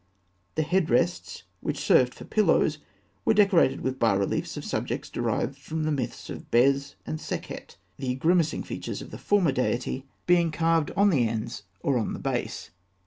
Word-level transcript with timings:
The 0.55 0.63
head 0.63 0.89
rests, 0.89 1.43
which 1.59 1.77
served 1.77 2.15
for 2.15 2.23
pillows, 2.25 2.79
were 3.23 3.35
decorated 3.35 3.81
with 3.81 3.99
bas 3.99 4.17
reliefs 4.17 4.57
of 4.57 4.65
subjects 4.65 5.11
derived 5.11 5.55
from 5.55 5.83
the 5.83 5.91
myths 5.91 6.27
of 6.31 6.49
Bes 6.49 6.95
and 7.05 7.21
Sekhet, 7.21 7.77
the 7.99 8.15
grimacing 8.15 8.63
features 8.63 9.03
of 9.03 9.11
the 9.11 9.19
former 9.19 9.51
deity 9.51 10.07
being 10.25 10.49
carved 10.49 10.89
on 10.97 11.11
the 11.11 11.27
ends 11.27 11.65
or 11.83 11.99
on 11.99 12.13
the 12.13 12.19
base. 12.19 12.71